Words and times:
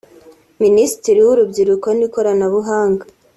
Minisitiri 0.63 1.19
w’urubyiruko 1.27 1.87
n’ikoranabuganga 1.97 3.05